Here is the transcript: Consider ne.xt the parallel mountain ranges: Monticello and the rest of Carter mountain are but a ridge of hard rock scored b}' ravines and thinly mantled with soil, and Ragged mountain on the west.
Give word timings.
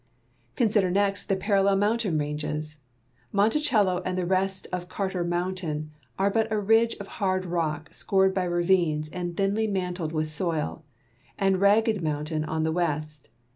Consider 0.55 0.89
ne.xt 0.89 1.27
the 1.27 1.35
parallel 1.35 1.75
mountain 1.75 2.17
ranges: 2.17 2.79
Monticello 3.31 4.01
and 4.03 4.17
the 4.17 4.25
rest 4.25 4.67
of 4.73 4.89
Carter 4.89 5.23
mountain 5.23 5.91
are 6.17 6.31
but 6.31 6.51
a 6.51 6.59
ridge 6.59 6.95
of 6.95 7.05
hard 7.21 7.45
rock 7.45 7.93
scored 7.93 8.33
b}' 8.33 8.41
ravines 8.47 9.09
and 9.09 9.37
thinly 9.37 9.67
mantled 9.67 10.11
with 10.11 10.25
soil, 10.27 10.83
and 11.37 11.61
Ragged 11.61 12.01
mountain 12.01 12.43
on 12.43 12.63
the 12.63 12.71
west. 12.71 13.29